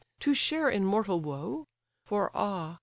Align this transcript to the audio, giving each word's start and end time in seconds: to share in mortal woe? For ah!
to 0.19 0.33
share 0.33 0.67
in 0.67 0.83
mortal 0.83 1.21
woe? 1.21 1.67
For 2.05 2.31
ah! 2.35 2.79